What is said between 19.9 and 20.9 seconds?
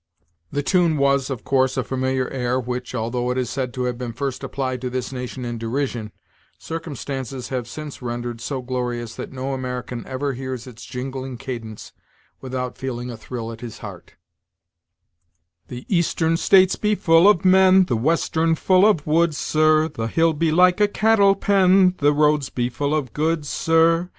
hill be like a